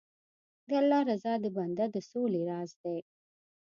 [0.67, 2.99] د الله رضا د بنده د سولې راز دی.